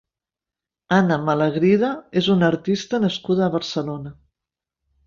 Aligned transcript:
Anna 0.97 1.17
Malagrida 1.27 1.91
és 2.23 2.31
una 2.37 2.51
artista 2.55 3.05
nascuda 3.07 3.47
a 3.47 3.53
Barcelona. 3.59 4.19